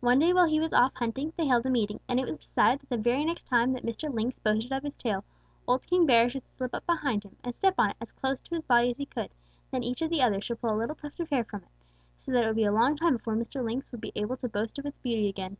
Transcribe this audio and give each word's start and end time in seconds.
One 0.00 0.18
day 0.18 0.32
while 0.32 0.48
he 0.48 0.58
was 0.58 0.72
off 0.72 0.92
hunting, 0.94 1.32
they 1.36 1.46
held 1.46 1.64
a 1.64 1.70
meeting, 1.70 2.00
and 2.08 2.18
it 2.18 2.26
was 2.26 2.36
decided 2.38 2.80
that 2.80 2.88
the 2.88 2.96
very 2.96 3.24
next 3.24 3.46
time 3.46 3.72
that 3.74 3.84
Mr. 3.86 4.12
Lynx 4.12 4.40
boasted 4.40 4.72
of 4.72 4.82
his 4.82 4.96
tail 4.96 5.22
old 5.68 5.86
King 5.86 6.04
Bear 6.04 6.28
should 6.28 6.48
slip 6.48 6.74
up 6.74 6.84
behind 6.84 7.22
him 7.24 7.36
and 7.44 7.54
step 7.54 7.74
on 7.78 7.90
it 7.90 7.96
as 8.00 8.10
close 8.10 8.40
to 8.40 8.56
his 8.56 8.64
body 8.64 8.90
as 8.90 8.96
he 8.96 9.06
could, 9.06 9.30
and 9.30 9.30
then 9.70 9.82
each 9.84 10.02
of 10.02 10.10
the 10.10 10.20
others 10.20 10.42
should 10.44 10.60
pull 10.60 10.74
a 10.74 10.76
little 10.76 10.96
tuft 10.96 11.20
of 11.20 11.30
hair 11.30 11.44
from 11.44 11.62
it, 11.62 11.68
so 12.18 12.32
that 12.32 12.42
it 12.42 12.48
would 12.48 12.56
be 12.56 12.64
a 12.64 12.72
long 12.72 12.96
time 12.96 13.12
before 13.16 13.36
Mr. 13.36 13.64
Lynx 13.64 13.92
would 13.92 14.00
be 14.00 14.10
able 14.16 14.36
to 14.38 14.48
boast 14.48 14.80
of 14.80 14.86
its 14.86 14.98
beauty 14.98 15.28
again. 15.28 15.56